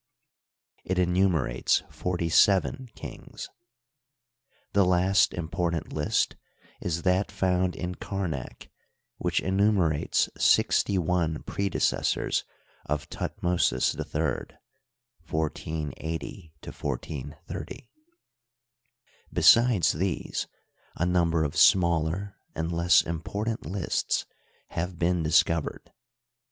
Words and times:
it 0.83 0.97
enumerates 0.97 1.83
forty 1.91 2.27
seven 2.27 2.89
kings. 2.95 3.47
The 4.73 4.83
last 4.83 5.31
important 5.31 5.93
list 5.93 6.35
is 6.81 7.03
that 7.03 7.31
found 7.31 7.75
in 7.75 7.93
Karnak, 7.93 8.69
which 9.17 9.41
enumerates 9.41 10.27
sixty 10.35 10.97
one 10.97 11.43
predecessors 11.43 12.43
of 12.87 13.03
Thut 13.03 13.43
mosis 13.43 13.93
III 13.93 14.01
(1480 15.29 16.53
to 16.63 16.71
1430). 16.71 17.87
Besides 19.31 19.91
these 19.91 20.47
a 20.95 21.05
number 21.05 21.43
of 21.43 21.55
smaller 21.55 22.37
and 22.55 22.71
less 22.71 23.03
important 23.03 23.67
lists 23.67 24.25
have 24.69 24.97
been 24.97 25.21
discovered. 25.21 25.91